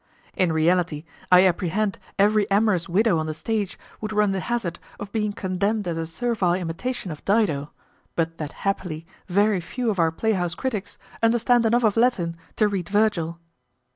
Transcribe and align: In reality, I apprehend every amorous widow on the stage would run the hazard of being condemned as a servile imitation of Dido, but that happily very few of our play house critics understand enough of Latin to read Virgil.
In 0.35 0.51
reality, 0.51 1.05
I 1.31 1.45
apprehend 1.45 1.99
every 2.17 2.49
amorous 2.49 2.89
widow 2.89 3.19
on 3.19 3.27
the 3.27 3.35
stage 3.35 3.77
would 4.01 4.11
run 4.11 4.31
the 4.31 4.39
hazard 4.39 4.79
of 4.99 5.11
being 5.11 5.31
condemned 5.31 5.87
as 5.87 5.95
a 5.95 6.07
servile 6.07 6.55
imitation 6.55 7.11
of 7.11 7.23
Dido, 7.23 7.69
but 8.15 8.39
that 8.39 8.51
happily 8.65 9.05
very 9.27 9.61
few 9.61 9.91
of 9.91 9.99
our 9.99 10.11
play 10.11 10.33
house 10.33 10.55
critics 10.55 10.97
understand 11.21 11.67
enough 11.67 11.83
of 11.83 11.97
Latin 11.97 12.35
to 12.55 12.67
read 12.67 12.89
Virgil. 12.89 13.37